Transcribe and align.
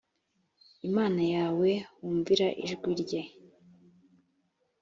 imana 0.87 1.21
yawe 1.35 1.69
wumvira 1.99 2.47
ijwi 2.63 2.91
rye 3.01 3.21